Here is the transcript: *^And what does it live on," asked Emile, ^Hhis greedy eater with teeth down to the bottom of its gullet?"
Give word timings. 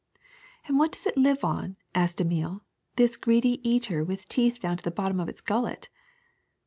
*^And 0.67 0.77
what 0.79 0.91
does 0.91 1.05
it 1.05 1.15
live 1.15 1.43
on," 1.43 1.75
asked 1.93 2.19
Emile, 2.19 2.63
^Hhis 2.97 3.21
greedy 3.21 3.61
eater 3.61 4.03
with 4.03 4.27
teeth 4.27 4.57
down 4.59 4.77
to 4.77 4.83
the 4.83 4.89
bottom 4.89 5.19
of 5.19 5.29
its 5.29 5.41
gullet?" 5.41 5.89